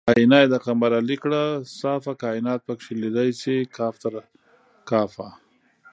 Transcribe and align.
آیینه 0.09 0.37
یې 0.41 0.47
د 0.49 0.55
قنبر 0.65 0.91
علي 1.01 1.17
کړه 1.23 1.41
صافه 1.79 2.13
کاینات 2.23 2.59
پکې 2.67 2.91
لیدی 3.01 3.29
شي 3.41 3.57
کاف 3.75 3.95
تر 4.03 4.13
کافه 4.89 5.27